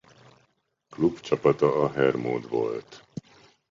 Klubcsapata 0.89 1.67
a 1.83 1.91
Hermod 1.91 2.47
volt. 2.49 3.05